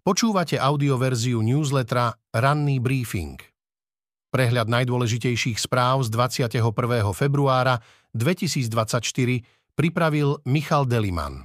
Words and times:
Počúvate 0.00 0.56
audioverziu 0.56 1.44
newslettera 1.44 2.16
Ranný 2.32 2.80
briefing. 2.80 3.36
Prehľad 4.32 4.72
najdôležitejších 4.72 5.60
správ 5.60 6.08
z 6.08 6.16
21. 6.16 6.56
februára 7.12 7.84
2024 8.16 9.04
pripravil 9.76 10.40
Michal 10.48 10.88
Deliman. 10.88 11.44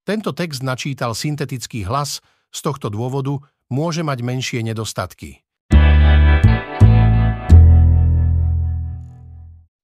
Tento 0.00 0.32
text 0.32 0.64
načítal 0.64 1.12
syntetický 1.12 1.84
hlas, 1.84 2.24
z 2.48 2.60
tohto 2.64 2.88
dôvodu 2.88 3.36
môže 3.68 4.00
mať 4.00 4.18
menšie 4.24 4.60
nedostatky. 4.64 5.44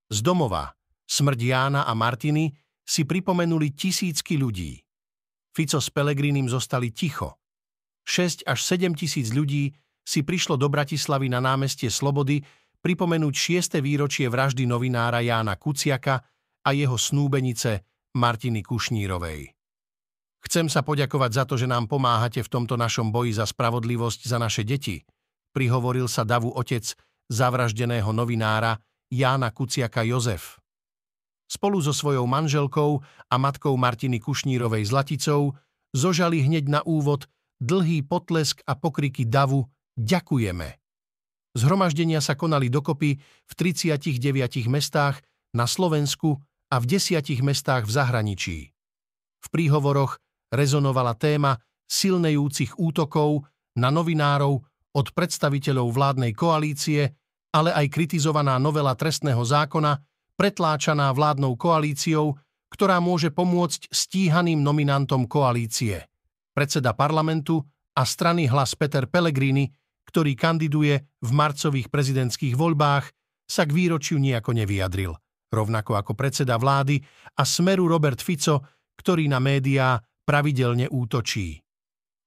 Z 0.09 0.19
domova 0.25 0.73
smrť 1.05 1.37
Jána 1.37 1.85
a 1.85 1.93
Martiny 1.93 2.48
si 2.80 3.05
pripomenuli 3.05 3.77
tisícky 3.77 4.41
ľudí. 4.41 4.80
Fico 5.53 5.77
s 5.77 5.93
Pelegrinim 5.93 6.48
zostali 6.48 6.96
ticho– 6.96 7.37
6 8.07 8.46
až 8.46 8.59
7 8.62 8.96
tisíc 8.96 9.30
ľudí 9.30 9.77
si 10.05 10.20
prišlo 10.25 10.59
do 10.59 10.66
Bratislavy 10.66 11.30
na 11.30 11.38
námestie 11.38 11.93
Slobody 11.93 12.42
pripomenúť 12.80 13.34
6. 13.61 13.84
výročie 13.84 14.27
vraždy 14.27 14.65
novinára 14.65 15.20
Jána 15.20 15.55
Kuciaka 15.61 16.25
a 16.65 16.70
jeho 16.73 16.97
snúbenice 16.97 17.84
Martiny 18.16 18.65
Kušnírovej. 18.65 19.52
Chcem 20.41 20.73
sa 20.73 20.80
poďakovať 20.80 21.30
za 21.37 21.45
to, 21.45 21.55
že 21.61 21.69
nám 21.69 21.87
pomáhate 21.87 22.41
v 22.41 22.48
tomto 22.48 22.80
našom 22.80 23.12
boji 23.12 23.37
za 23.37 23.45
spravodlivosť 23.45 24.20
za 24.25 24.41
naše 24.41 24.64
deti, 24.64 25.05
prihovoril 25.53 26.09
sa 26.09 26.25
davu 26.25 26.48
otec 26.48 26.97
zavraždeného 27.28 28.09
novinára 28.11 28.80
Jána 29.12 29.53
Kuciaka 29.53 30.01
Jozef. 30.03 30.56
Spolu 31.51 31.83
so 31.83 31.92
svojou 31.92 32.25
manželkou 32.30 33.03
a 33.28 33.34
matkou 33.37 33.75
Martiny 33.75 34.23
Kušnírovej 34.23 34.89
Zlaticou 34.89 35.59
zožali 35.91 36.47
hneď 36.47 36.70
na 36.70 36.80
úvod 36.87 37.27
dlhý 37.60 38.02
potlesk 38.02 38.64
a 38.64 38.74
pokriky 38.74 39.28
davu 39.28 39.69
Ďakujeme. 40.00 40.80
Zhromaždenia 41.52 42.25
sa 42.25 42.33
konali 42.33 42.72
dokopy 42.72 43.20
v 43.20 43.52
39 43.52 44.17
mestách 44.72 45.20
na 45.52 45.69
Slovensku 45.69 46.41
a 46.72 46.77
v 46.80 46.84
desiatich 46.89 47.44
mestách 47.44 47.84
v 47.84 47.92
zahraničí. 47.92 48.58
V 49.44 49.47
príhovoroch 49.52 50.17
rezonovala 50.48 51.19
téma 51.19 51.58
silnejúcich 51.91 52.78
útokov 52.80 53.44
na 53.77 53.91
novinárov 53.91 54.62
od 54.95 55.06
predstaviteľov 55.12 55.91
vládnej 55.91 56.33
koalície, 56.33 57.12
ale 57.50 57.74
aj 57.74 57.86
kritizovaná 57.91 58.56
novela 58.62 58.95
trestného 58.95 59.42
zákona, 59.42 59.98
pretláčaná 60.39 61.11
vládnou 61.11 61.58
koalíciou, 61.58 62.39
ktorá 62.70 63.02
môže 63.02 63.34
pomôcť 63.34 63.91
stíhaným 63.91 64.62
nominantom 64.62 65.27
koalície 65.27 66.09
predseda 66.53 66.95
parlamentu 66.95 67.62
a 67.97 68.03
strany 68.06 68.47
hlas 68.47 68.75
Peter 68.79 69.06
Pellegrini, 69.06 69.70
ktorý 70.06 70.34
kandiduje 70.34 70.98
v 71.23 71.31
marcových 71.31 71.89
prezidentských 71.91 72.55
voľbách, 72.59 73.07
sa 73.51 73.67
k 73.67 73.75
výročiu 73.75 74.23
nejako 74.23 74.55
nevyjadril, 74.55 75.15
rovnako 75.51 75.98
ako 75.98 76.12
predseda 76.15 76.55
vlády 76.55 77.03
a 77.39 77.42
smeru 77.42 77.91
Robert 77.91 78.23
Fico, 78.23 78.62
ktorý 78.98 79.27
na 79.27 79.42
médiá 79.42 79.98
pravidelne 80.23 80.87
útočí. 80.87 81.59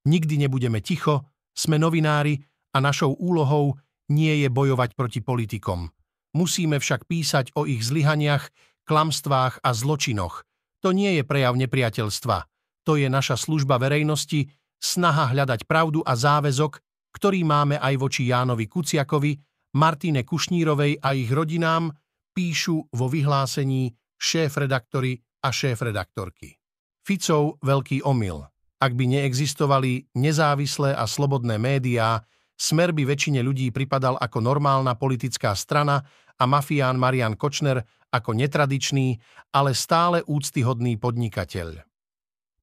Nikdy 0.04 0.48
nebudeme 0.48 0.84
ticho, 0.84 1.32
sme 1.56 1.80
novinári 1.80 2.36
a 2.76 2.84
našou 2.84 3.16
úlohou 3.16 3.80
nie 4.12 4.44
je 4.44 4.50
bojovať 4.52 5.00
proti 5.00 5.24
politikom. 5.24 5.88
Musíme 6.36 6.82
však 6.82 7.08
písať 7.08 7.56
o 7.56 7.64
ich 7.64 7.86
zlyhaniach, 7.86 8.52
klamstvách 8.84 9.64
a 9.64 9.70
zločinoch. 9.72 10.44
To 10.84 10.92
nie 10.92 11.16
je 11.16 11.24
prejav 11.24 11.56
nepriateľstva. 11.56 12.53
To 12.84 13.00
je 13.00 13.08
naša 13.08 13.40
služba 13.40 13.80
verejnosti, 13.80 14.48
snaha 14.84 15.32
hľadať 15.32 15.64
pravdu 15.64 16.04
a 16.04 16.14
záväzok, 16.20 16.80
ktorý 17.16 17.48
máme 17.48 17.80
aj 17.80 17.96
voči 17.96 18.28
Jánovi 18.28 18.68
Kuciakovi, 18.68 19.40
Martine 19.80 20.28
Kušnírovej 20.28 21.00
a 21.00 21.16
ich 21.16 21.32
rodinám, 21.32 21.90
píšu 22.34 22.90
vo 22.92 23.06
vyhlásení 23.08 23.94
šéf-redaktori 24.20 25.18
a 25.46 25.50
šéf-redaktorky. 25.54 26.58
Ficov 27.04 27.60
veľký 27.62 28.04
omyl. 28.04 28.48
Ak 28.84 28.96
by 29.00 29.06
neexistovali 29.08 30.12
nezávislé 30.20 30.92
a 30.92 31.08
slobodné 31.08 31.56
médiá, 31.56 32.20
smer 32.60 32.92
by 32.92 33.08
väčšine 33.08 33.40
ľudí 33.40 33.72
pripadal 33.72 34.20
ako 34.20 34.44
normálna 34.44 35.00
politická 35.00 35.56
strana 35.56 36.04
a 36.36 36.44
mafián 36.44 37.00
Marian 37.00 37.40
Kočner 37.40 37.84
ako 38.12 38.36
netradičný, 38.36 39.18
ale 39.56 39.72
stále 39.72 40.22
úctyhodný 40.28 41.00
podnikateľ. 41.00 41.93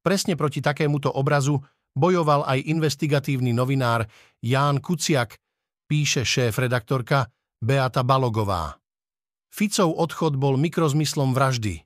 Presne 0.01 0.35
proti 0.37 0.65
takémuto 0.65 1.13
obrazu 1.13 1.61
bojoval 1.93 2.49
aj 2.49 2.65
investigatívny 2.65 3.53
novinár 3.53 4.09
Ján 4.41 4.81
Kuciak, 4.81 5.37
píše 5.85 6.25
šéf-redaktorka 6.25 7.29
Beata 7.61 8.01
Balogová. 8.01 8.81
Ficov 9.51 9.93
odchod 9.99 10.39
bol 10.39 10.57
mikrozmyslom 10.57 11.35
vraždy. 11.35 11.83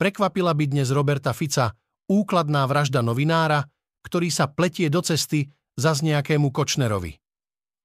Prekvapila 0.00 0.56
by 0.56 0.64
dnes 0.66 0.88
Roberta 0.90 1.30
Fica 1.36 1.76
úkladná 2.08 2.64
vražda 2.66 3.04
novinára, 3.04 3.66
ktorý 4.02 4.30
sa 4.30 4.50
pletie 4.50 4.90
do 4.90 5.02
cesty 5.02 5.50
za 5.76 5.92
nejakému 5.92 6.50
Kočnerovi. 6.50 7.14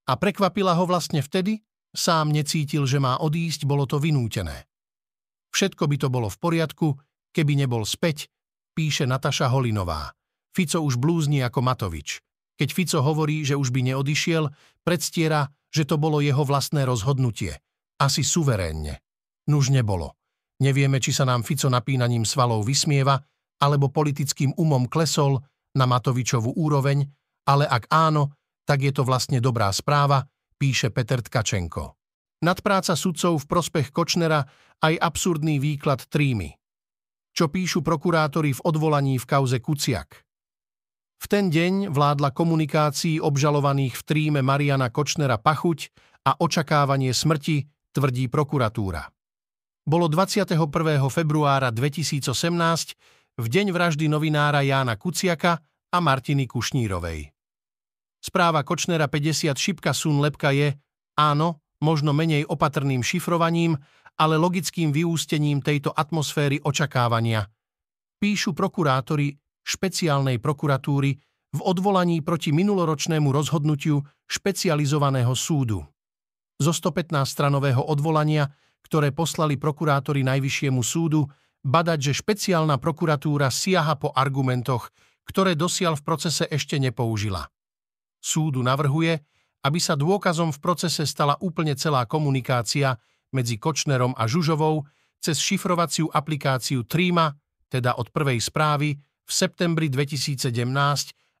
A 0.08 0.18
prekvapila 0.18 0.74
ho 0.74 0.84
vlastne 0.88 1.22
vtedy, 1.22 1.62
sám 1.94 2.32
necítil, 2.32 2.88
že 2.88 2.98
má 2.98 3.20
odísť, 3.20 3.68
bolo 3.68 3.86
to 3.86 4.00
vynútené. 4.00 4.66
Všetko 5.52 5.84
by 5.86 5.96
to 6.00 6.08
bolo 6.08 6.32
v 6.32 6.40
poriadku, 6.40 6.96
keby 7.36 7.54
nebol 7.54 7.84
späť 7.84 8.32
píše 8.72 9.04
Nataša 9.04 9.52
Holinová. 9.52 10.16
Fico 10.52 10.84
už 10.84 11.00
blúzni 11.00 11.40
ako 11.40 11.64
Matovič. 11.64 12.20
Keď 12.56 12.68
Fico 12.72 12.98
hovorí, 13.00 13.44
že 13.44 13.56
už 13.56 13.72
by 13.72 13.92
neodišiel, 13.92 14.52
predstiera, 14.84 15.48
že 15.72 15.88
to 15.88 15.96
bolo 15.96 16.20
jeho 16.20 16.44
vlastné 16.44 16.84
rozhodnutie. 16.84 17.56
Asi 17.96 18.20
suverénne. 18.20 19.00
Nuž 19.48 19.72
nebolo. 19.72 20.12
Nevieme, 20.60 21.00
či 21.00 21.16
sa 21.16 21.24
nám 21.24 21.42
Fico 21.42 21.72
napínaním 21.72 22.28
svalov 22.28 22.68
vysmieva, 22.68 23.16
alebo 23.64 23.88
politickým 23.88 24.52
umom 24.60 24.86
klesol 24.86 25.40
na 25.72 25.88
Matovičovú 25.88 26.52
úroveň, 26.52 27.08
ale 27.48 27.64
ak 27.64 27.88
áno, 27.88 28.36
tak 28.68 28.84
je 28.84 28.92
to 28.92 29.02
vlastne 29.02 29.40
dobrá 29.40 29.72
správa, 29.72 30.22
píše 30.60 30.92
Peter 30.92 31.24
Tkačenko. 31.24 31.96
Nadpráca 32.42 32.94
sudcov 32.94 33.42
v 33.42 33.48
prospech 33.48 33.88
Kočnera 33.94 34.42
aj 34.82 34.94
absurdný 34.98 35.62
výklad 35.62 36.06
trímy 36.10 36.61
čo 37.32 37.48
píšu 37.48 37.80
prokurátori 37.80 38.52
v 38.52 38.60
odvolaní 38.64 39.16
v 39.16 39.24
kauze 39.26 39.58
Kuciak. 39.58 40.24
V 41.22 41.26
ten 41.30 41.48
deň 41.48 41.88
vládla 41.94 42.34
komunikácií 42.34 43.22
obžalovaných 43.22 43.94
v 43.94 44.02
tríme 44.02 44.40
Mariana 44.42 44.90
Kočnera 44.90 45.38
pachuť 45.38 45.94
a 46.26 46.38
očakávanie 46.38 47.14
smrti, 47.14 47.64
tvrdí 47.94 48.26
prokuratúra. 48.26 49.06
Bolo 49.82 50.06
21. 50.06 50.58
februára 51.10 51.70
2018 51.74 52.30
v 53.38 53.46
deň 53.46 53.66
vraždy 53.74 54.06
novinára 54.06 54.62
Jána 54.62 54.94
Kuciaka 54.98 55.58
a 55.90 55.98
Martiny 55.98 56.46
Kušnírovej. 56.46 57.30
Správa 58.22 58.62
Kočnera 58.62 59.10
50 59.10 59.54
šipka 59.58 59.90
sun 59.90 60.22
lepka 60.22 60.54
je, 60.54 60.78
áno, 61.18 61.62
možno 61.82 62.14
menej 62.14 62.46
opatrným 62.46 63.02
šifrovaním, 63.02 63.74
ale 64.22 64.38
logickým 64.38 64.94
vyústením 64.94 65.58
tejto 65.58 65.90
atmosféry 65.90 66.62
očakávania. 66.62 67.50
Píšu 68.22 68.54
prokurátori 68.54 69.34
špeciálnej 69.66 70.38
prokuratúry 70.38 71.18
v 71.52 71.60
odvolaní 71.66 72.22
proti 72.22 72.54
minuloročnému 72.54 73.34
rozhodnutiu 73.34 73.98
špecializovaného 74.30 75.34
súdu. 75.34 75.82
Zo 76.62 76.70
115-stranového 76.70 77.82
odvolania, 77.82 78.46
ktoré 78.86 79.10
poslali 79.10 79.58
prokurátori 79.58 80.22
Najvyššiemu 80.22 80.82
súdu, 80.86 81.26
badať, 81.66 81.98
že 82.10 82.18
špeciálna 82.22 82.78
prokuratúra 82.78 83.50
siaha 83.50 83.98
po 83.98 84.14
argumentoch, 84.14 84.94
ktoré 85.26 85.58
dosiaľ 85.58 85.98
v 85.98 86.06
procese 86.06 86.46
ešte 86.46 86.78
nepoužila. 86.78 87.50
Súdu 88.22 88.62
navrhuje, 88.62 89.18
aby 89.66 89.78
sa 89.82 89.98
dôkazom 89.98 90.54
v 90.54 90.62
procese 90.62 91.06
stala 91.06 91.34
úplne 91.42 91.74
celá 91.74 92.06
komunikácia 92.06 92.94
medzi 93.32 93.58
Kočnerom 93.58 94.14
a 94.16 94.28
Žužovou 94.28 94.84
cez 95.22 95.40
šifrovaciu 95.40 96.08
aplikáciu 96.12 96.84
Tríma, 96.84 97.32
teda 97.68 97.96
od 97.96 98.12
prvej 98.12 98.38
správy, 98.42 98.94
v 99.22 99.32
septembri 99.32 99.88
2017 99.88 100.52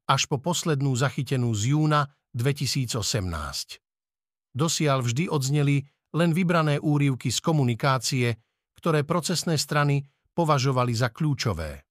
až 0.08 0.22
po 0.30 0.38
poslednú 0.38 0.94
zachytenú 0.94 1.52
z 1.52 1.76
júna 1.76 2.08
2018. 2.32 2.96
Dosiaľ 4.52 4.98
vždy 5.04 5.28
odzneli 5.28 5.84
len 6.12 6.30
vybrané 6.36 6.76
úrivky 6.80 7.32
z 7.32 7.38
komunikácie, 7.40 8.26
ktoré 8.76 9.02
procesné 9.02 9.56
strany 9.56 10.04
považovali 10.32 10.92
za 10.92 11.12
kľúčové. 11.12 11.84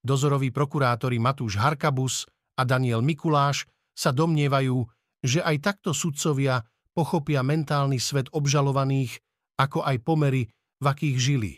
Dozoroví 0.00 0.54
prokurátori 0.54 1.18
Matúš 1.18 1.58
Harkabus 1.58 2.28
a 2.56 2.62
Daniel 2.62 3.02
Mikuláš 3.02 3.66
sa 3.96 4.12
domnievajú, 4.12 4.86
že 5.24 5.40
aj 5.42 5.56
takto 5.58 5.90
sudcovia 5.96 6.60
pochopia 6.96 7.44
mentálny 7.44 8.00
svet 8.00 8.32
obžalovaných 8.32 9.20
ako 9.60 9.84
aj 9.84 9.96
pomery, 10.00 10.48
v 10.80 10.84
akých 10.84 11.16
žili. 11.16 11.52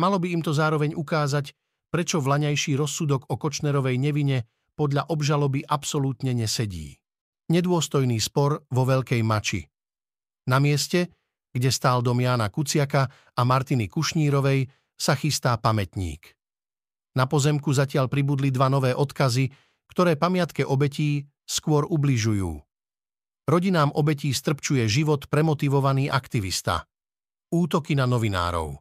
Malo 0.00 0.16
by 0.16 0.32
im 0.32 0.42
to 0.44 0.56
zároveň 0.56 0.96
ukázať, 0.96 1.52
prečo 1.92 2.24
vlaňajší 2.24 2.76
rozsudok 2.76 3.28
o 3.28 3.36
Kočnerovej 3.36 4.00
nevine 4.00 4.48
podľa 4.72 5.12
obžaloby 5.12 5.60
absolútne 5.68 6.32
nesedí. 6.32 6.96
Nedôstojný 7.52 8.16
spor 8.16 8.64
vo 8.72 8.82
Veľkej 8.88 9.20
Mači. 9.20 9.60
Na 10.48 10.56
mieste, 10.56 11.12
kde 11.52 11.68
stál 11.68 12.00
dom 12.00 12.16
Jána 12.16 12.48
Kuciaka 12.48 13.04
a 13.36 13.40
Martiny 13.44 13.92
Kušnírovej, 13.92 14.72
sa 14.96 15.12
chystá 15.12 15.60
pamätník. 15.60 16.32
Na 17.12 17.28
pozemku 17.28 17.68
zatiaľ 17.76 18.08
pribudli 18.08 18.48
dva 18.48 18.72
nové 18.72 18.96
odkazy, 18.96 19.52
ktoré 19.92 20.16
pamiatke 20.16 20.64
obetí 20.64 21.28
skôr 21.44 21.84
ubližujú. 21.84 22.71
Rodinám 23.42 23.90
obetí 23.98 24.30
strpčuje 24.30 24.86
život 24.86 25.26
premotivovaný 25.26 26.06
aktivista. 26.06 26.86
Útoky 27.50 27.98
na 27.98 28.06
novinárov. 28.06 28.78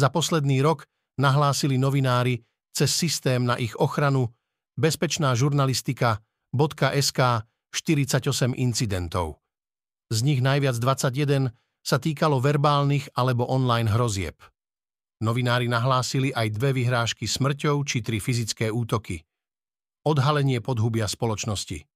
Za 0.00 0.08
posledný 0.08 0.64
rok 0.64 0.88
nahlásili 1.20 1.76
novinári 1.76 2.40
cez 2.72 2.90
systém 2.90 3.44
na 3.44 3.60
ich 3.60 3.76
ochranu 3.76 4.32
bezpečná 4.74 5.36
žurnalistika.sk 5.36 7.20
48 7.70 8.56
incidentov. 8.56 9.38
Z 10.10 10.26
nich 10.26 10.40
najviac 10.40 10.80
21 10.80 11.52
sa 11.84 12.00
týkalo 12.00 12.40
verbálnych 12.40 13.12
alebo 13.12 13.44
online 13.46 13.92
hrozieb. 13.92 14.40
Novinári 15.20 15.68
nahlásili 15.68 16.32
aj 16.32 16.56
dve 16.56 16.72
vyhrážky 16.72 17.28
smrťou 17.28 17.84
či 17.86 18.00
tri 18.02 18.18
fyzické 18.18 18.72
útoky. 18.72 19.22
Odhalenie 20.08 20.58
podhubia 20.64 21.06
spoločnosti. 21.06 21.93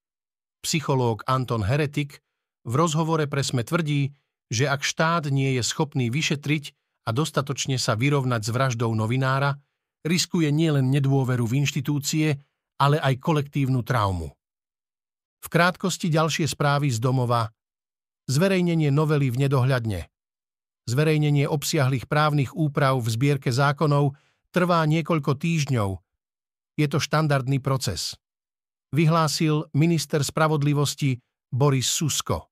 Psychológ 0.69 1.25
Anton 1.25 1.65
Heretik 1.65 2.20
v 2.69 2.75
rozhovore 2.76 3.25
pre 3.25 3.41
SME 3.41 3.65
tvrdí, 3.65 4.12
že 4.53 4.69
ak 4.69 4.85
štát 4.85 5.32
nie 5.32 5.56
je 5.56 5.65
schopný 5.65 6.12
vyšetriť 6.12 6.76
a 7.09 7.17
dostatočne 7.17 7.81
sa 7.81 7.97
vyrovnať 7.97 8.44
s 8.44 8.50
vraždou 8.53 8.93
novinára, 8.93 9.56
riskuje 10.05 10.53
nielen 10.53 10.93
nedôveru 10.93 11.49
v 11.49 11.65
inštitúcie, 11.65 12.37
ale 12.76 13.00
aj 13.00 13.17
kolektívnu 13.17 13.81
traumu. 13.81 14.29
V 15.41 15.47
krátkosti 15.49 16.12
ďalšie 16.12 16.44
správy 16.44 16.93
z 16.93 17.00
domova. 17.00 17.49
Zverejnenie 18.29 18.93
novely 18.93 19.32
v 19.32 19.49
nedohľadne. 19.49 20.05
Zverejnenie 20.85 21.49
obsiahlých 21.49 22.05
právnych 22.05 22.53
úprav 22.53 23.00
v 23.00 23.09
zbierke 23.09 23.49
zákonov 23.49 24.20
trvá 24.53 24.85
niekoľko 24.85 25.32
týždňov. 25.32 25.97
Je 26.76 26.87
to 26.93 27.00
štandardný 27.00 27.56
proces. 27.56 28.20
Vyhlásil 28.88 29.69
minister 29.76 30.25
spravodlivosti 30.25 31.20
Boris 31.52 31.93
Susko. 31.93 32.49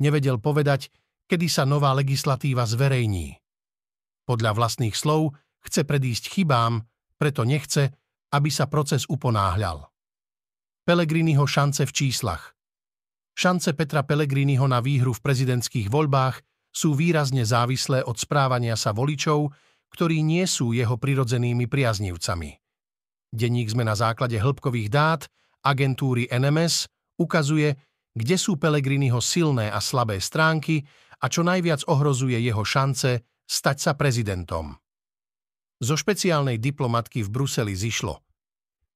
Nevedel 0.00 0.40
povedať, 0.40 0.88
kedy 1.28 1.52
sa 1.52 1.68
nová 1.68 1.92
legislatíva 1.92 2.64
zverejní. 2.64 3.36
Podľa 4.24 4.56
vlastných 4.56 4.96
slov 4.96 5.36
chce 5.60 5.84
predísť 5.84 6.32
chybám, 6.32 6.80
preto 7.20 7.44
nechce, 7.44 7.92
aby 8.32 8.48
sa 8.48 8.72
proces 8.72 9.04
uponáhľal. 9.04 9.84
Pelegriniho 10.88 11.44
šance 11.44 11.84
v 11.84 11.92
číslach. 11.92 12.56
Šance 13.36 13.76
Petra 13.76 14.00
Pelegriniho 14.00 14.64
na 14.64 14.80
výhru 14.80 15.12
v 15.12 15.20
prezidentských 15.20 15.92
voľbách 15.92 16.40
sú 16.72 16.96
výrazne 16.96 17.44
závislé 17.44 18.00
od 18.00 18.16
správania 18.16 18.80
sa 18.80 18.96
voličov, 18.96 19.52
ktorí 19.92 20.24
nie 20.24 20.48
sú 20.48 20.72
jeho 20.72 20.96
prirodzenými 20.96 21.68
priaznivcami. 21.68 22.50
Denník 23.28 23.68
sme 23.70 23.84
na 23.84 23.92
základe 23.92 24.40
hĺbkových 24.40 24.88
dát 24.88 25.28
agentúry 25.64 26.28
NMS 26.30 26.88
ukazuje, 27.20 27.76
kde 28.16 28.36
sú 28.36 28.56
Pelegriniho 28.58 29.22
silné 29.22 29.70
a 29.70 29.78
slabé 29.78 30.18
stránky 30.18 30.82
a 31.20 31.28
čo 31.28 31.44
najviac 31.44 31.86
ohrozuje 31.86 32.40
jeho 32.40 32.64
šance 32.64 33.22
stať 33.44 33.76
sa 33.78 33.92
prezidentom. 33.94 34.74
Zo 35.80 35.96
špeciálnej 35.96 36.60
diplomatky 36.60 37.24
v 37.24 37.32
Bruseli 37.32 37.72
zišlo. 37.72 38.20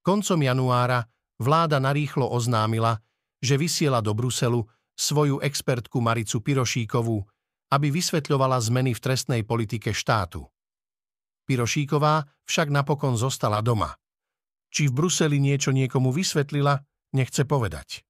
Koncom 0.04 0.36
januára 0.36 1.00
vláda 1.40 1.80
narýchlo 1.80 2.28
oznámila, 2.28 3.00
že 3.40 3.56
vysiela 3.56 4.04
do 4.04 4.12
Bruselu 4.12 4.60
svoju 4.92 5.40
expertku 5.40 5.98
Maricu 6.04 6.44
Pirošíkovú, 6.44 7.24
aby 7.72 7.88
vysvetľovala 7.90 8.60
zmeny 8.60 8.92
v 8.92 9.00
trestnej 9.00 9.42
politike 9.42 9.90
štátu. 9.90 10.44
Pirošíková 11.44 12.24
však 12.44 12.68
napokon 12.68 13.16
zostala 13.16 13.64
doma. 13.64 13.96
Či 14.74 14.90
v 14.90 14.92
Bruseli 14.98 15.38
niečo 15.38 15.70
niekomu 15.70 16.10
vysvetlila, 16.10 16.82
nechce 17.14 17.46
povedať. 17.46 18.02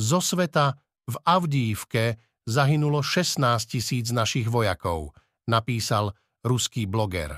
Zo 0.00 0.20
sveta 0.24 0.80
v 1.04 1.16
Avdívke 1.20 2.16
zahynulo 2.48 3.04
16 3.04 3.36
tisíc 3.68 4.08
našich 4.16 4.48
vojakov, 4.48 5.12
napísal 5.44 6.16
ruský 6.40 6.88
bloger. 6.88 7.36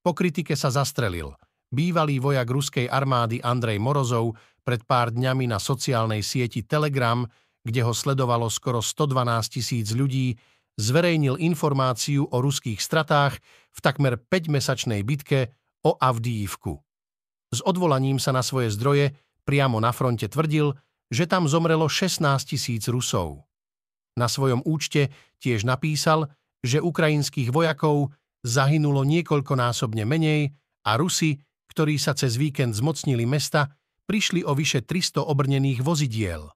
Po 0.00 0.16
kritike 0.16 0.56
sa 0.56 0.72
zastrelil. 0.72 1.36
Bývalý 1.68 2.24
vojak 2.24 2.48
ruskej 2.48 2.86
armády 2.88 3.44
Andrej 3.44 3.78
Morozov 3.84 4.32
pred 4.64 4.80
pár 4.88 5.12
dňami 5.12 5.44
na 5.52 5.60
sociálnej 5.60 6.24
sieti 6.24 6.64
Telegram, 6.64 7.20
kde 7.60 7.84
ho 7.84 7.92
sledovalo 7.92 8.48
skoro 8.48 8.80
112 8.80 9.60
tisíc 9.60 9.92
ľudí, 9.92 10.32
zverejnil 10.80 11.36
informáciu 11.36 12.24
o 12.24 12.40
ruských 12.40 12.80
stratách 12.80 13.36
v 13.76 13.78
takmer 13.84 14.16
5-mesačnej 14.16 15.04
bitke 15.04 15.52
o 15.84 16.00
Avdíivku. 16.00 16.80
S 17.52 17.60
odvolaním 17.60 18.16
sa 18.16 18.32
na 18.32 18.40
svoje 18.40 18.72
zdroje 18.72 19.12
priamo 19.44 19.76
na 19.76 19.92
fronte 19.92 20.24
tvrdil, 20.24 20.72
že 21.12 21.28
tam 21.28 21.44
zomrelo 21.44 21.90
16 21.90 22.24
tisíc 22.48 22.88
Rusov. 22.88 23.44
Na 24.16 24.30
svojom 24.30 24.64
účte 24.64 25.12
tiež 25.42 25.68
napísal, 25.68 26.32
že 26.64 26.80
ukrajinských 26.80 27.50
vojakov 27.52 28.14
zahynulo 28.46 29.04
niekoľkonásobne 29.04 30.06
menej 30.08 30.54
a 30.86 30.96
Rusi, 30.96 31.36
ktorí 31.68 32.00
sa 32.00 32.16
cez 32.16 32.40
víkend 32.40 32.72
zmocnili 32.72 33.28
mesta, 33.28 33.76
prišli 34.08 34.42
o 34.42 34.56
vyše 34.56 34.82
300 34.82 35.22
obrnených 35.22 35.84
vozidiel. 35.84 36.50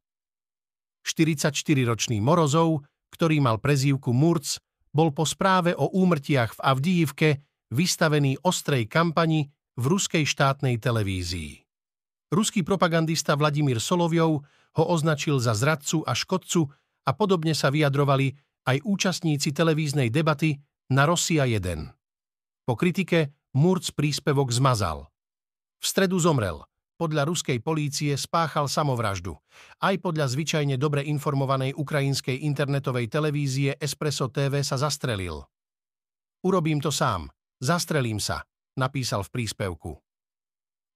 44-ročný 1.04 2.18
Morozov, 2.18 2.82
ktorý 3.14 3.38
mal 3.38 3.62
prezývku 3.62 4.10
Murc, 4.10 4.58
bol 4.90 5.14
po 5.14 5.22
správe 5.22 5.70
o 5.78 5.90
úmrtiach 5.94 6.58
v 6.58 6.60
Avdijivke 6.60 7.28
vystavený 7.70 8.42
ostrej 8.42 8.90
kampani 8.90 9.46
v 9.78 9.84
ruskej 9.86 10.26
štátnej 10.26 10.82
televízii. 10.82 11.62
Ruský 12.34 12.66
propagandista 12.66 13.38
Vladimír 13.38 13.78
Solovjov 13.78 14.42
ho 14.74 14.84
označil 14.90 15.38
za 15.38 15.54
zradcu 15.54 16.02
a 16.02 16.14
škodcu 16.14 16.66
a 17.06 17.10
podobne 17.14 17.54
sa 17.54 17.70
vyjadrovali 17.70 18.34
aj 18.66 18.82
účastníci 18.82 19.54
televíznej 19.54 20.10
debaty 20.10 20.58
na 20.90 21.06
Rosia 21.06 21.46
1. 21.46 21.62
Po 22.66 22.74
kritike 22.74 23.30
Murc 23.54 23.86
príspevok 23.94 24.50
zmazal. 24.50 25.06
V 25.78 25.84
stredu 25.86 26.18
zomrel– 26.18 26.66
podľa 26.94 27.26
ruskej 27.26 27.58
polície 27.58 28.14
spáchal 28.14 28.70
samovraždu. 28.70 29.34
Aj 29.82 29.94
podľa 29.98 30.30
zvyčajne 30.30 30.78
dobre 30.78 31.02
informovanej 31.06 31.74
ukrajinskej 31.74 32.46
internetovej 32.46 33.10
televízie 33.10 33.74
Espresso 33.78 34.30
TV 34.30 34.62
sa 34.62 34.78
zastrelil. 34.78 35.42
Urobím 36.44 36.78
to 36.78 36.94
sám. 36.94 37.30
Zastrelím 37.58 38.20
sa, 38.20 38.44
napísal 38.76 39.24
v 39.24 39.32
príspevku. 39.40 39.92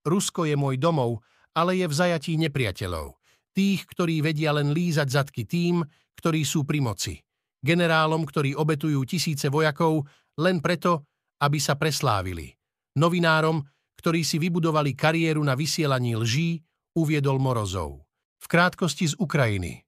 Rusko 0.05 0.47
je 0.47 0.55
môj 0.55 0.79
domov, 0.79 1.19
ale 1.55 1.81
je 1.81 1.85
v 1.89 1.97
zajatí 1.97 2.37
nepriateľov. 2.39 3.17
Tých, 3.51 3.83
ktorí 3.89 4.21
vedia 4.23 4.53
len 4.55 4.71
lízať 4.71 5.07
zadky 5.09 5.43
tým, 5.43 5.81
ktorí 6.15 6.45
sú 6.45 6.63
pri 6.63 6.79
moci. 6.79 7.15
Generálom, 7.59 8.23
ktorí 8.23 8.55
obetujú 8.55 9.03
tisíce 9.03 9.51
vojakov 9.51 10.07
len 10.39 10.63
preto, 10.63 11.09
aby 11.43 11.59
sa 11.59 11.75
preslávili. 11.75 12.55
Novinárom, 12.95 13.59
ktorí 13.99 14.23
si 14.23 14.39
vybudovali 14.39 14.95
kariéru 14.95 15.43
na 15.43 15.59
vysielaní 15.59 16.15
lží, 16.15 16.63
uviedol 16.95 17.35
Morozov. 17.35 18.07
V 18.39 18.45
krátkosti 18.47 19.11
z 19.11 19.19
Ukrajiny. 19.19 19.83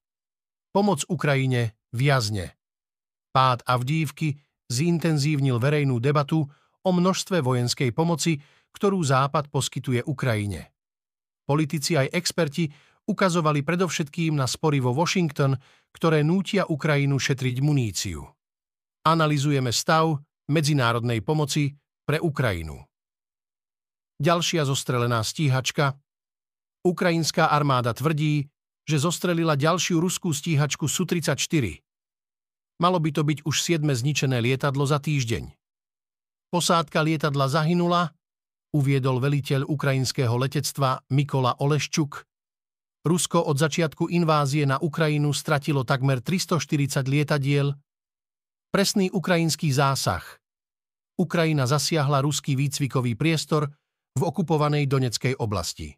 Pomoc 0.76 1.08
Ukrajine 1.08 1.80
viazne. 1.96 2.60
Pád 3.32 3.64
Avdívky 3.64 4.36
zintenzívnil 4.68 5.56
verejnú 5.64 6.04
debatu 6.04 6.44
o 6.84 6.90
množstve 6.92 7.40
vojenskej 7.40 7.96
pomoci, 7.96 8.36
ktorú 8.76 9.00
Západ 9.00 9.48
poskytuje 9.48 10.04
Ukrajine. 10.04 10.76
Politici 11.48 11.96
aj 11.96 12.12
experti 12.12 12.68
ukazovali 13.08 13.64
predovšetkým 13.64 14.36
na 14.36 14.44
spory 14.44 14.84
vo 14.84 14.92
Washington, 14.92 15.56
ktoré 15.96 16.20
nútia 16.20 16.68
Ukrajinu 16.68 17.16
šetriť 17.16 17.64
muníciu. 17.64 18.28
Analizujeme 19.08 19.72
stav 19.72 20.20
medzinárodnej 20.52 21.24
pomoci 21.24 21.72
pre 22.04 22.20
Ukrajinu 22.20 22.91
ďalšia 24.22 24.70
zostrelená 24.70 25.26
stíhačka. 25.26 25.98
Ukrajinská 26.86 27.50
armáda 27.50 27.98
tvrdí, 27.98 28.46
že 28.86 28.98
zostrelila 29.02 29.58
ďalšiu 29.58 29.98
ruskú 29.98 30.30
stíhačku 30.30 30.86
Su-34. 30.86 31.82
Malo 32.82 32.98
by 32.98 33.10
to 33.14 33.22
byť 33.26 33.40
už 33.46 33.56
siedme 33.62 33.94
zničené 33.94 34.42
lietadlo 34.42 34.86
za 34.86 34.98
týždeň. 35.02 35.54
Posádka 36.54 37.02
lietadla 37.06 37.50
zahynula, 37.50 38.14
uviedol 38.74 39.22
veliteľ 39.22 39.70
ukrajinského 39.70 40.34
letectva 40.38 41.02
Mikola 41.14 41.58
Oleščuk. 41.62 42.26
Rusko 43.02 43.42
od 43.42 43.58
začiatku 43.58 44.10
invázie 44.14 44.66
na 44.70 44.78
Ukrajinu 44.78 45.34
stratilo 45.34 45.82
takmer 45.82 46.22
340 46.22 47.06
lietadiel. 47.10 47.74
Presný 48.70 49.10
ukrajinský 49.10 49.74
zásah– 49.74 50.22
Ukrajina 51.22 51.70
zasiahla 51.70 52.26
ruský 52.26 52.58
výcvikový 52.58 53.14
priestor 53.14 53.70
v 54.16 54.22
okupovanej 54.22 54.88
Doneckej 54.88 55.40
oblasti. 55.40 55.92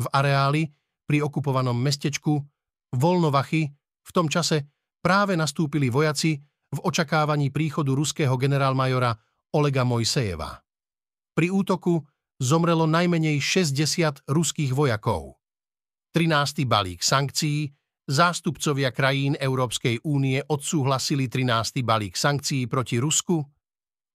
V 0.00 0.06
areáli 0.10 0.66
pri 1.04 1.20
okupovanom 1.22 1.76
mestečku 1.76 2.40
Volnovachy 2.94 3.68
v 4.04 4.10
tom 4.12 4.30
čase 4.30 4.64
práve 5.04 5.36
nastúpili 5.36 5.92
vojaci 5.92 6.40
v 6.74 6.78
očakávaní 6.82 7.52
príchodu 7.52 7.92
ruského 7.92 8.34
generálmajora 8.34 9.14
Olega 9.54 9.84
Mojsejeva. 9.86 10.58
Pri 11.34 11.50
útoku 11.50 12.02
zomrelo 12.40 12.86
najmenej 12.90 13.38
60 13.38 14.26
ruských 14.26 14.74
vojakov. 14.74 15.38
13. 16.14 16.66
balík 16.66 17.02
sankcií 17.02 17.70
zástupcovia 18.06 18.94
krajín 18.94 19.34
Európskej 19.38 20.02
únie 20.06 20.38
odsúhlasili 20.46 21.26
13. 21.26 21.82
balík 21.82 22.14
sankcií 22.14 22.66
proti 22.70 23.02
Rusku. 23.02 23.42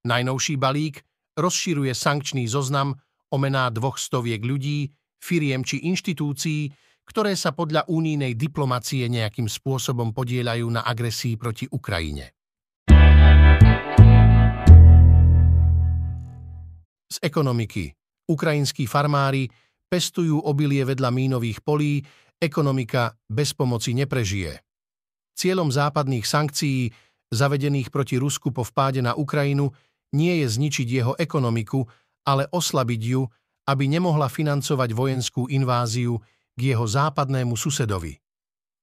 Najnovší 0.08 0.56
balík 0.56 1.04
rozširuje 1.36 1.92
sankčný 1.92 2.48
zoznam 2.48 2.96
o 3.30 3.36
mená 3.38 3.70
dvoch 3.70 3.96
stoviek 3.96 4.42
ľudí, 4.42 4.90
firiem 5.22 5.62
či 5.62 5.86
inštitúcií, 5.86 6.70
ktoré 7.06 7.34
sa 7.34 7.50
podľa 7.50 7.90
únijnej 7.90 8.38
diplomacie 8.38 9.10
nejakým 9.10 9.50
spôsobom 9.50 10.14
podielajú 10.14 10.66
na 10.70 10.86
agresii 10.86 11.34
proti 11.34 11.66
Ukrajine. 11.66 12.34
Z 17.10 17.16
ekonomiky. 17.18 17.90
Ukrajinskí 18.30 18.86
farmári 18.86 19.50
pestujú 19.90 20.38
obilie 20.46 20.86
vedľa 20.86 21.10
mínových 21.10 21.66
polí, 21.66 21.98
ekonomika 22.38 23.10
bez 23.26 23.50
pomoci 23.58 23.90
neprežije. 23.98 24.54
Cieľom 25.34 25.74
západných 25.74 26.22
sankcií, 26.22 26.94
zavedených 27.34 27.90
proti 27.90 28.22
Rusku 28.22 28.54
po 28.54 28.62
vpáde 28.62 29.02
na 29.02 29.18
Ukrajinu, 29.18 29.74
nie 30.14 30.42
je 30.42 30.46
zničiť 30.46 30.86
jeho 30.86 31.14
ekonomiku, 31.18 31.82
ale 32.30 32.46
oslabiť 32.46 33.02
ju, 33.02 33.26
aby 33.66 33.90
nemohla 33.90 34.30
financovať 34.30 34.94
vojenskú 34.94 35.50
inváziu 35.50 36.22
k 36.54 36.60
jeho 36.70 36.86
západnému 36.86 37.58
susedovi. 37.58 38.14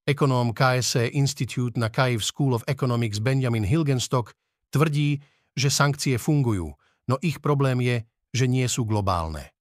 Ekonóm 0.07 0.51
KSE 0.51 1.11
Institute 1.15 1.79
na 1.79 1.87
Kyiv 1.87 2.23
School 2.23 2.55
of 2.55 2.67
Economics 2.67 3.19
Benjamin 3.23 3.63
Hilgenstock 3.63 4.35
tvrdí, 4.71 5.19
že 5.55 5.71
sankcie 5.71 6.19
fungujú, 6.19 6.75
no 7.07 7.15
ich 7.23 7.39
problém 7.39 7.79
je, 7.83 7.97
že 8.35 8.45
nie 8.47 8.67
sú 8.67 8.83
globálne. 8.87 9.55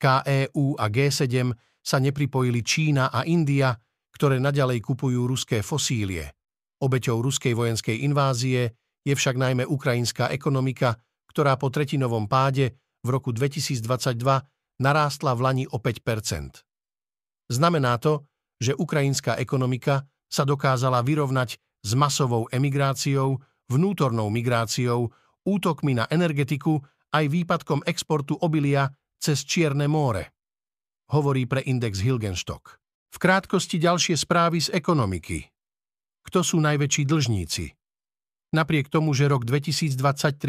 KEU 0.00 0.80
a 0.80 0.88
G7 0.88 1.52
sa 1.80 1.96
nepripojili 2.00 2.60
Čína 2.64 3.12
a 3.12 3.24
India, 3.24 3.72
ktoré 4.12 4.40
naďalej 4.40 4.84
kupujú 4.84 5.28
ruské 5.28 5.60
fosílie. 5.64 6.28
Obeťou 6.80 7.20
ruskej 7.20 7.52
vojenskej 7.52 8.04
invázie 8.04 8.72
je 9.04 9.14
však 9.16 9.36
najmä 9.36 9.64
ukrajinská 9.64 10.32
ekonomika, 10.32 10.96
ktorá 11.28 11.56
po 11.56 11.72
tretinovom 11.72 12.28
páde 12.28 12.80
v 13.00 13.08
roku 13.08 13.32
2022 13.32 13.82
narástla 14.80 15.32
v 15.36 15.40
Lani 15.40 15.64
o 15.68 15.76
5% 15.76 16.64
Znamená 17.50 17.98
to, 17.98 18.30
že 18.62 18.78
ukrajinská 18.78 19.34
ekonomika 19.42 20.06
sa 20.30 20.46
dokázala 20.46 21.02
vyrovnať 21.02 21.58
s 21.82 21.90
masovou 21.98 22.46
emigráciou, 22.54 23.42
vnútornou 23.66 24.30
migráciou, 24.30 25.10
útokmi 25.42 25.98
na 25.98 26.06
energetiku 26.06 26.78
aj 27.10 27.26
výpadkom 27.26 27.82
exportu 27.90 28.38
obilia 28.38 28.86
cez 29.18 29.42
Čierne 29.42 29.90
more, 29.90 30.30
hovorí 31.10 31.50
pre 31.50 31.66
index 31.66 31.98
Hilgenstock. 31.98 32.78
V 33.10 33.18
krátkosti 33.18 33.82
ďalšie 33.82 34.14
správy 34.14 34.62
z 34.62 34.70
ekonomiky. 34.70 35.42
Kto 36.22 36.46
sú 36.46 36.62
najväčší 36.62 37.02
dlžníci? 37.10 37.74
Napriek 38.54 38.86
tomu, 38.86 39.10
že 39.18 39.26
rok 39.26 39.42
2023 39.42 39.98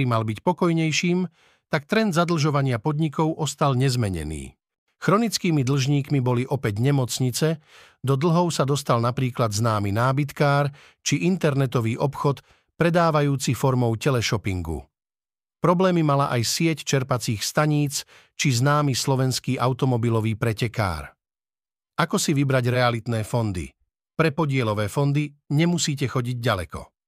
mal 0.06 0.22
byť 0.22 0.46
pokojnejším, 0.46 1.26
tak 1.72 1.88
trend 1.88 2.12
zadlžovania 2.12 2.84
podnikov 2.84 3.32
ostal 3.40 3.80
nezmenený. 3.80 4.60
Chronickými 5.02 5.66
dlžníkmi 5.66 6.20
boli 6.22 6.44
opäť 6.46 6.78
nemocnice, 6.78 7.58
do 8.06 8.14
dlhov 8.14 8.54
sa 8.54 8.68
dostal 8.68 9.02
napríklad 9.02 9.50
známy 9.50 9.90
nábytkár 9.90 10.70
či 11.02 11.26
internetový 11.26 11.98
obchod 11.98 12.46
predávajúci 12.78 13.58
formou 13.58 13.98
teleshoppingu. 13.98 14.86
Problémy 15.62 16.06
mala 16.06 16.30
aj 16.30 16.42
sieť 16.46 16.78
čerpacích 16.86 17.42
staníc 17.42 18.06
či 18.38 18.54
známy 18.54 18.94
slovenský 18.94 19.58
automobilový 19.58 20.38
pretekár. 20.38 21.14
Ako 21.98 22.18
si 22.18 22.34
vybrať 22.34 22.70
realitné 22.70 23.22
fondy? 23.26 23.70
Pre 24.18 24.30
podielové 24.34 24.86
fondy 24.86 25.30
nemusíte 25.54 26.06
chodiť 26.10 26.38
ďaleko. 26.38 27.01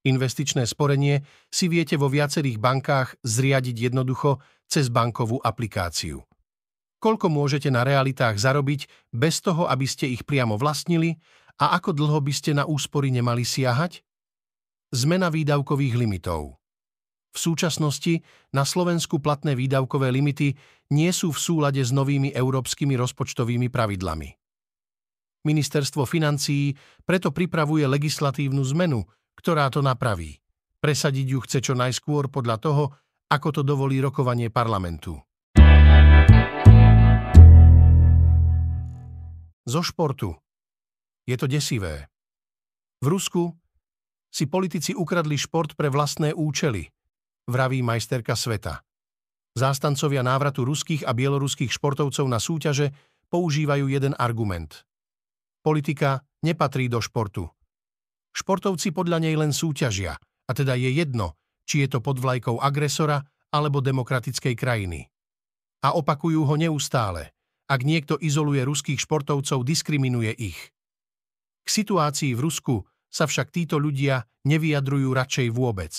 Investičné 0.00 0.64
sporenie 0.64 1.24
si 1.52 1.68
viete 1.68 2.00
vo 2.00 2.08
viacerých 2.08 2.56
bankách 2.56 3.20
zriadiť 3.20 3.92
jednoducho 3.92 4.40
cez 4.64 4.88
bankovú 4.88 5.36
aplikáciu. 5.44 6.24
Koľko 7.00 7.32
môžete 7.32 7.68
na 7.72 7.84
realitách 7.84 8.36
zarobiť 8.40 9.12
bez 9.12 9.40
toho, 9.44 9.68
aby 9.68 9.84
ste 9.88 10.08
ich 10.08 10.24
priamo 10.24 10.56
vlastnili 10.60 11.16
a 11.60 11.76
ako 11.76 11.96
dlho 11.96 12.20
by 12.20 12.32
ste 12.32 12.56
na 12.56 12.64
úspory 12.64 13.12
nemali 13.12 13.44
siahať? 13.44 14.04
Zmena 14.92 15.28
výdavkových 15.28 15.96
limitov– 15.96 16.56
v 17.30 17.38
súčasnosti 17.38 18.26
na 18.50 18.66
Slovensku 18.66 19.22
platné 19.22 19.54
výdavkové 19.54 20.10
limity 20.10 20.58
nie 20.90 21.10
sú 21.14 21.30
v 21.30 21.38
súlade 21.38 21.78
s 21.78 21.94
novými 21.94 22.34
európskymi 22.34 22.98
rozpočtovými 22.98 23.70
pravidlami. 23.70 24.34
Ministerstvo 25.46 26.04
financií 26.04 26.74
preto 27.06 27.30
pripravuje 27.30 27.86
legislatívnu 27.86 28.60
zmenu, 28.76 29.06
ktorá 29.40 29.72
to 29.72 29.80
napraví. 29.80 30.36
Presadiť 30.84 31.26
ju 31.26 31.38
chce 31.40 31.58
čo 31.64 31.72
najskôr 31.72 32.28
podľa 32.28 32.56
toho, 32.60 32.84
ako 33.32 33.48
to 33.56 33.62
dovolí 33.64 33.96
rokovanie 34.04 34.52
parlamentu. 34.52 35.16
Zo 39.64 39.80
športu. 39.80 40.36
Je 41.24 41.36
to 41.40 41.48
desivé. 41.48 42.12
V 43.00 43.06
Rusku 43.08 43.56
si 44.28 44.44
politici 44.44 44.92
ukradli 44.92 45.40
šport 45.40 45.72
pre 45.72 45.88
vlastné 45.88 46.36
účely– 46.36 46.84
vraví 47.50 47.82
majsterka 47.82 48.38
sveta. 48.38 48.82
Zástancovia 49.58 50.22
návratu 50.22 50.62
ruských 50.62 51.02
a 51.02 51.10
bieloruských 51.10 51.74
športovcov 51.74 52.26
na 52.30 52.38
súťaže 52.38 52.94
používajú 53.30 53.90
jeden 53.90 54.14
argument. 54.14 54.86
Politika 55.60 56.22
nepatrí 56.46 56.86
do 56.86 57.02
športu. 57.02 57.50
Športovci 58.30 58.94
podľa 58.94 59.18
nej 59.26 59.34
len 59.34 59.50
súťažia, 59.50 60.16
a 60.20 60.50
teda 60.54 60.78
je 60.78 60.90
jedno, 60.94 61.38
či 61.66 61.86
je 61.86 61.88
to 61.90 61.98
pod 62.02 62.18
vlajkou 62.18 62.58
agresora 62.58 63.22
alebo 63.50 63.82
demokratickej 63.82 64.54
krajiny. 64.54 65.10
A 65.82 65.96
opakujú 65.96 66.46
ho 66.46 66.54
neustále. 66.58 67.34
Ak 67.70 67.86
niekto 67.86 68.18
izoluje 68.18 68.66
ruských 68.66 68.98
športovcov, 68.98 69.62
diskriminuje 69.62 70.34
ich. 70.34 70.58
K 71.62 71.68
situácii 71.68 72.34
v 72.34 72.42
Rusku 72.42 72.82
sa 73.06 73.30
však 73.30 73.54
títo 73.54 73.78
ľudia 73.78 74.26
nevyjadrujú 74.42 75.14
radšej 75.14 75.48
vôbec 75.54 75.94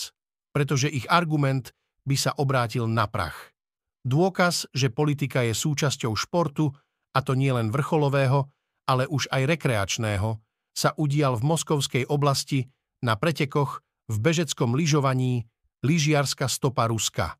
pretože 0.52 0.92
ich 0.92 1.08
argument 1.08 1.72
by 2.04 2.16
sa 2.20 2.32
obrátil 2.36 2.86
na 2.88 3.08
prach. 3.08 3.56
Dôkaz, 4.04 4.68
že 4.76 4.92
politika 4.92 5.42
je 5.48 5.56
súčasťou 5.56 6.14
športu, 6.18 6.72
a 7.12 7.20
to 7.24 7.36
nie 7.36 7.52
len 7.52 7.72
vrcholového, 7.72 8.48
ale 8.88 9.08
už 9.08 9.32
aj 9.32 9.48
rekreačného, 9.48 10.40
sa 10.72 10.96
udial 10.96 11.36
v 11.38 11.44
Moskovskej 11.48 12.04
oblasti 12.08 12.68
na 13.04 13.20
pretekoch 13.20 13.84
v 14.12 14.18
bežeckom 14.20 14.75
lyžovaní 14.75 15.48
lyžiarska 15.84 16.48
stopa 16.48 16.88
Ruska. 16.88 17.36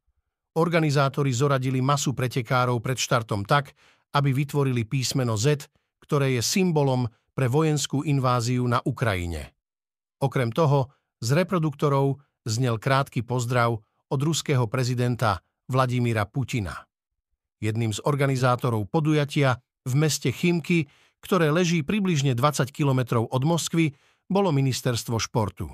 Organizátori 0.58 1.32
zoradili 1.32 1.80
masu 1.80 2.12
pretekárov 2.12 2.84
pred 2.84 3.00
štartom 3.00 3.48
tak, 3.48 3.72
aby 4.12 4.36
vytvorili 4.36 4.84
písmeno 4.84 5.40
Z, 5.40 5.72
ktoré 6.04 6.36
je 6.36 6.44
symbolom 6.44 7.08
pre 7.32 7.48
vojenskú 7.48 8.04
inváziu 8.04 8.68
na 8.68 8.84
Ukrajine. 8.84 9.56
Okrem 10.20 10.52
toho, 10.52 10.92
z 11.24 11.38
reproduktorov 11.38 12.20
znel 12.44 12.76
krátky 12.76 13.24
pozdrav 13.24 13.80
od 14.12 14.20
ruského 14.20 14.68
prezidenta 14.68 15.40
Vladimíra 15.72 16.28
Putina. 16.28 16.76
Jedným 17.64 17.96
z 17.96 18.04
organizátorov 18.04 18.90
podujatia 18.92 19.62
v 19.88 19.94
meste 19.96 20.34
Chimky, 20.34 20.90
ktoré 21.22 21.54
leží 21.54 21.86
približne 21.86 22.34
20 22.34 22.68
kilometrov 22.74 23.30
od 23.30 23.44
Moskvy, 23.46 23.94
bolo 24.28 24.50
ministerstvo 24.50 25.22
športu. 25.22 25.70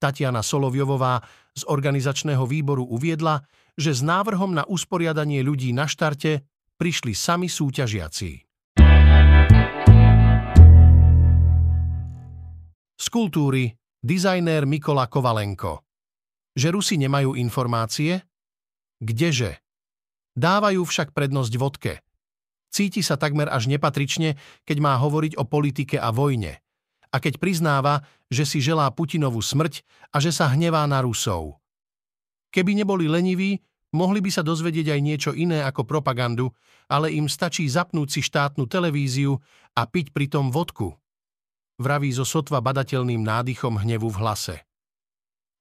Tatiana 0.00 0.40
Solovjovová 0.40 1.20
z 1.52 1.68
organizačného 1.68 2.48
výboru 2.48 2.88
uviedla, 2.88 3.44
že 3.76 3.92
s 3.92 4.00
návrhom 4.00 4.56
na 4.56 4.64
usporiadanie 4.64 5.44
ľudí 5.44 5.76
na 5.76 5.84
štarte 5.84 6.40
prišli 6.80 7.12
sami 7.12 7.52
súťažiaci. 7.52 8.30
Z 13.00 13.06
kultúry 13.08 13.76
dizajnér 14.00 14.64
Mikola 14.64 15.08
Kovalenko. 15.08 15.84
Že 16.56 16.68
Rusi 16.72 16.96
nemajú 16.96 17.36
informácie? 17.36 18.24
Kdeže? 19.00 19.60
Dávajú 20.36 20.84
však 20.84 21.12
prednosť 21.12 21.52
vodke. 21.56 21.92
Cíti 22.70 23.02
sa 23.02 23.18
takmer 23.18 23.50
až 23.50 23.66
nepatrične, 23.66 24.38
keď 24.62 24.76
má 24.78 24.94
hovoriť 24.94 25.34
o 25.36 25.44
politike 25.44 25.98
a 25.98 26.14
vojne. 26.14 26.62
A 27.10 27.18
keď 27.18 27.42
priznáva, 27.42 28.06
že 28.30 28.46
si 28.46 28.62
želá 28.62 28.86
Putinovú 28.94 29.42
smrť 29.42 29.82
a 30.14 30.22
že 30.22 30.30
sa 30.30 30.46
hnevá 30.54 30.86
na 30.86 31.02
Rusov. 31.02 31.58
Keby 32.54 32.78
neboli 32.78 33.10
leniví, 33.10 33.58
mohli 33.90 34.22
by 34.22 34.30
sa 34.30 34.46
dozvedieť 34.46 34.94
aj 34.94 35.00
niečo 35.02 35.30
iné 35.34 35.66
ako 35.66 35.82
propagandu, 35.82 36.54
ale 36.86 37.10
im 37.10 37.26
stačí 37.26 37.66
zapnúť 37.66 38.08
si 38.10 38.20
štátnu 38.22 38.70
televíziu 38.70 39.38
a 39.74 39.82
piť 39.86 40.14
pritom 40.14 40.54
vodku. 40.54 40.94
Vraví 41.82 42.14
so 42.14 42.22
sotva 42.22 42.62
badateľným 42.62 43.22
nádychom 43.22 43.82
hnevu 43.82 44.06
v 44.10 44.20
hlase. 44.22 44.56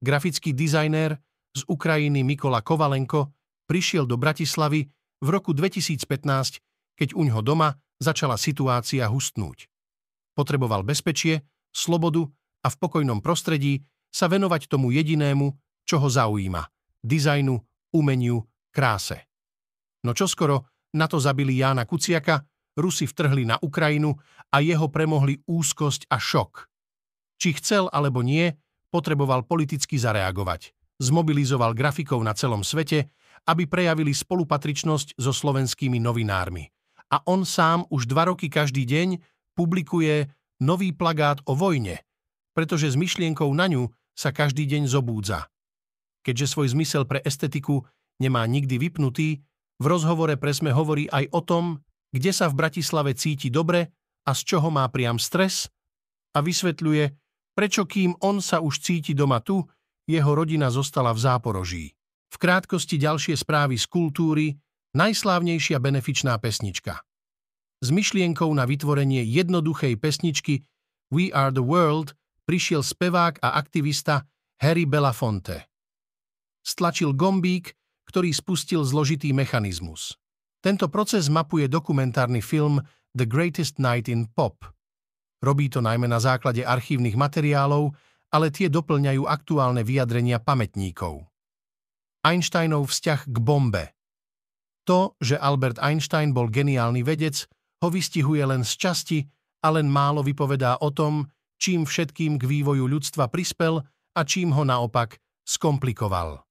Grafický 0.01 0.53
dizajnér 0.53 1.17
z 1.57 1.61
Ukrajiny 1.65 2.21
Mikola 2.21 2.61
Kovalenko 2.61 3.33
prišiel 3.65 4.05
do 4.05 4.17
Bratislavy 4.17 4.85
v 5.19 5.27
roku 5.27 5.53
2015, 5.53 6.05
keď 6.99 7.15
uňho 7.15 7.39
doma 7.39 7.71
začala 7.95 8.35
situácia 8.35 9.07
hustnúť. 9.07 9.71
Potreboval 10.35 10.83
bezpečie, 10.83 11.47
slobodu 11.71 12.27
a 12.63 12.67
v 12.67 12.75
pokojnom 12.75 13.23
prostredí 13.23 13.87
sa 14.11 14.27
venovať 14.27 14.67
tomu 14.67 14.91
jedinému, 14.91 15.55
čo 15.87 16.03
ho 16.03 16.09
zaujíma– 16.11 16.67
dizajnu, 17.11 17.55
umeniu, 17.95 18.43
kráse. 18.75 19.31
No 20.03 20.11
čoskoro 20.11 20.67
na 20.95 21.07
to 21.07 21.21
zabili 21.21 21.61
Jána 21.61 21.87
Kuciaka, 21.87 22.43
Rusi 22.79 23.05
vtrhli 23.05 23.43
na 23.43 23.59
Ukrajinu 23.59 24.15
a 24.49 24.63
jeho 24.63 24.87
premohli 24.87 25.43
úzkosť 25.43 26.07
a 26.07 26.17
šok. 26.17 26.71
Či 27.39 27.59
chcel 27.59 27.91
alebo 27.91 28.23
nie, 28.23 28.55
potreboval 28.87 29.43
politicky 29.43 29.99
zareagovať. 29.99 30.71
Zmobilizoval 30.99 31.75
grafikov 31.75 32.19
na 32.23 32.31
celom 32.35 32.63
svete, 32.63 33.11
aby 33.47 33.67
prejavili 33.67 34.11
spolupatričnosť 34.11 35.15
so 35.15 35.31
slovenskými 35.31 35.99
novinármi. 35.99 36.67
A 37.09 37.25
on 37.25 37.45
sám 37.45 37.89
už 37.89 38.05
dva 38.05 38.29
roky 38.29 38.49
každý 38.49 38.85
deň 38.85 39.17
publikuje 39.57 40.29
nový 40.61 40.93
plagát 40.93 41.41
o 41.49 41.57
vojne, 41.57 42.05
pretože 42.53 42.93
s 42.93 42.95
myšlienkou 42.99 43.49
na 43.55 43.65
ňu 43.65 43.89
sa 44.13 44.29
každý 44.29 44.67
deň 44.69 44.85
zobúdza. 44.85 45.49
Keďže 46.21 46.51
svoj 46.51 46.67
zmysel 46.75 47.07
pre 47.07 47.23
estetiku 47.23 47.87
nemá 48.19 48.43
nikdy 48.45 48.75
vypnutý, 48.77 49.39
v 49.79 49.85
rozhovore 49.87 50.35
presme 50.35 50.75
hovorí 50.75 51.07
aj 51.07 51.31
o 51.31 51.41
tom, 51.41 51.63
kde 52.11 52.35
sa 52.35 52.51
v 52.51 52.59
Bratislave 52.59 53.15
cíti 53.15 53.47
dobre 53.47 53.95
a 54.27 54.31
z 54.35 54.41
čoho 54.43 54.67
má 54.67 54.83
priam 54.91 55.15
stres 55.15 55.71
a 56.35 56.43
vysvetľuje, 56.43 57.03
prečo 57.55 57.87
kým 57.87 58.19
on 58.19 58.43
sa 58.43 58.59
už 58.59 58.83
cíti 58.83 59.15
doma 59.15 59.39
tu, 59.39 59.63
jeho 60.03 60.31
rodina 60.35 60.67
zostala 60.67 61.15
v 61.15 61.19
záporoží. 61.21 61.85
V 62.29 62.35
krátkosti 62.37 62.99
ďalšie 62.99 63.39
správy 63.39 63.79
z 63.79 63.85
kultúry, 63.87 64.53
najslávnejšia 64.93 65.77
benefičná 65.77 66.37
pesnička. 66.41 67.03
S 67.79 67.89
myšlienkou 67.95 68.51
na 68.51 68.67
vytvorenie 68.67 69.23
jednoduchej 69.23 69.95
pesničky 69.95 70.67
We 71.09 71.31
Are 71.31 71.53
the 71.53 71.63
World 71.63 72.13
prišiel 72.43 72.83
spevák 72.83 73.39
a 73.39 73.55
aktivista 73.55 74.27
Harry 74.59 74.83
Belafonte. 74.83 75.69
Stlačil 76.59 77.15
gombík, 77.15 77.71
ktorý 78.09 78.33
spustil 78.33 78.83
zložitý 78.83 79.31
mechanizmus. 79.31 80.17
Tento 80.59 80.91
proces 80.91 81.31
mapuje 81.31 81.71
dokumentárny 81.71 82.43
film 82.43 82.83
The 83.15 83.23
Greatest 83.29 83.79
Night 83.79 84.11
in 84.11 84.27
Pop. 84.27 84.65
Robí 85.39 85.71
to 85.71 85.79
najmä 85.79 86.09
na 86.09 86.19
základe 86.19 86.67
archívnych 86.67 87.15
materiálov, 87.15 87.95
ale 88.29 88.51
tie 88.51 88.67
doplňajú 88.67 89.23
aktuálne 89.23 89.87
vyjadrenia 89.87 90.43
pamätníkov. 90.43 91.23
Einsteinov 92.27 92.91
vzťah 92.91 93.31
k 93.31 93.37
bombe. 93.39 93.95
To, 94.89 95.13
že 95.21 95.37
Albert 95.37 95.77
Einstein 95.77 96.33
bol 96.33 96.49
geniálny 96.49 97.05
vedec, 97.05 97.45
ho 97.85 97.87
vystihuje 97.93 98.41
len 98.41 98.65
z 98.65 98.73
časti 98.73 99.19
a 99.61 99.69
len 99.69 99.85
málo 99.85 100.25
vypovedá 100.25 100.81
o 100.81 100.89
tom, 100.89 101.29
čím 101.61 101.85
všetkým 101.85 102.41
k 102.41 102.43
vývoju 102.49 102.89
ľudstva 102.89 103.29
prispel 103.29 103.85
a 104.17 104.21
čím 104.25 104.49
ho 104.49 104.65
naopak 104.65 105.21
skomplikoval. 105.45 106.41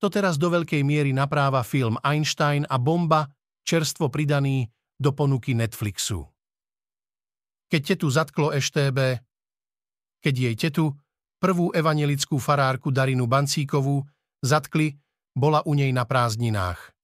To 0.00 0.06
teraz 0.08 0.40
do 0.40 0.48
veľkej 0.48 0.80
miery 0.80 1.12
napráva 1.12 1.60
film 1.60 2.00
Einstein 2.00 2.64
a 2.64 2.80
bomba, 2.80 3.28
čerstvo 3.68 4.08
pridaný 4.08 4.64
do 4.96 5.12
ponuky 5.12 5.52
Netflixu. 5.52 6.24
Keď 7.68 7.80
tetu 7.84 8.08
zatklo 8.08 8.48
EŠTB, 8.48 9.20
keď 10.24 10.34
jej 10.34 10.54
tetu, 10.56 10.96
prvú 11.36 11.68
evanelickú 11.76 12.40
farárku 12.40 12.88
Darinu 12.88 13.28
Bancíkovú, 13.28 14.08
zatkli, 14.40 14.96
bola 15.36 15.60
u 15.68 15.76
nej 15.76 15.92
na 15.92 16.08
prázdninách. 16.08 16.97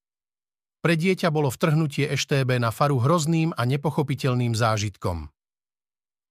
Pre 0.85 0.93
dieťa 0.93 1.33
bolo 1.33 1.49
vtrhnutie 1.49 2.13
EŠTB 2.13 2.61
na 2.61 2.69
faru 2.69 3.01
hrozným 3.01 3.57
a 3.57 3.65
nepochopiteľným 3.65 4.53
zážitkom. 4.53 5.33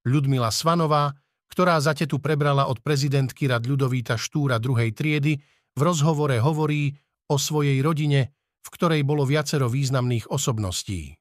Ľudmila 0.07 0.55
Svanová, 0.55 1.11
ktorá 1.51 1.83
za 1.83 1.91
tetu 1.91 2.23
prebrala 2.23 2.71
od 2.71 2.79
prezidentky 2.79 3.51
rad 3.51 3.67
Ľudovíta 3.67 4.15
Štúra 4.15 4.63
druhej 4.63 4.95
triedy, 4.95 5.43
v 5.75 5.81
rozhovore 5.83 6.39
hovorí 6.39 6.95
o 7.27 7.35
svojej 7.35 7.83
rodine, 7.83 8.31
v 8.63 8.69
ktorej 8.71 9.03
bolo 9.03 9.27
viacero 9.27 9.67
významných 9.67 10.31
osobností. 10.31 11.19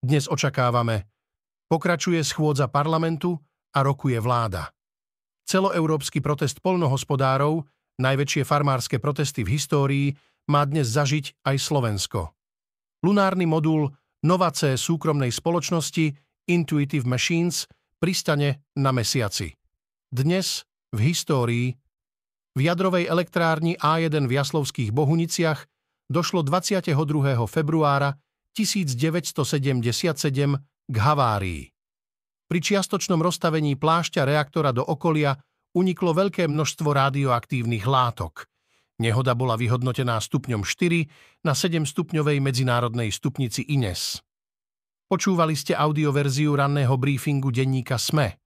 Dnes 0.00 0.24
očakávame. 0.24 1.04
Pokračuje 1.68 2.24
schôdza 2.24 2.64
parlamentu 2.72 3.36
a 3.76 3.84
rokuje 3.84 4.16
vláda. 4.24 4.72
Celoeurópsky 5.44 6.24
protest 6.24 6.64
polnohospodárov, 6.64 7.75
najväčšie 8.00 8.42
farmárske 8.44 9.00
protesty 9.00 9.44
v 9.44 9.56
histórii, 9.56 10.08
má 10.46 10.62
dnes 10.64 10.86
zažiť 10.92 11.42
aj 11.42 11.56
Slovensko. 11.58 12.30
Lunárny 13.02 13.44
modul 13.44 13.90
Novace 14.24 14.74
súkromnej 14.80 15.30
spoločnosti 15.30 16.10
Intuitive 16.50 17.06
Machines 17.06 17.66
pristane 17.98 18.66
na 18.78 18.90
mesiaci. 18.90 19.52
Dnes, 20.10 20.64
v 20.94 20.98
histórii, 21.12 21.68
v 22.56 22.60
jadrovej 22.64 23.04
elektrárni 23.10 23.76
A1 23.76 24.24
v 24.24 24.32
Jaslovských 24.32 24.90
Bohuniciach 24.94 25.68
došlo 26.08 26.40
22. 26.40 26.96
februára 27.44 28.16
1977 28.56 29.84
k 30.88 30.96
havárii. 30.96 31.68
Pri 32.46 32.58
čiastočnom 32.62 33.20
rozstavení 33.20 33.74
plášťa 33.76 34.22
reaktora 34.24 34.70
do 34.72 34.86
okolia 34.86 35.36
uniklo 35.76 36.16
veľké 36.16 36.48
množstvo 36.48 36.88
radioaktívnych 36.88 37.84
látok. 37.84 38.48
Nehoda 38.96 39.36
bola 39.36 39.60
vyhodnotená 39.60 40.16
stupňom 40.16 40.64
4 40.64 41.44
na 41.44 41.52
7-stupňovej 41.52 42.40
medzinárodnej 42.40 43.12
stupnici 43.12 43.60
INES. 43.68 44.24
Počúvali 45.06 45.52
ste 45.52 45.76
audioverziu 45.76 46.56
ranného 46.56 46.96
briefingu 46.96 47.52
denníka 47.52 48.00
SME. 48.00 48.40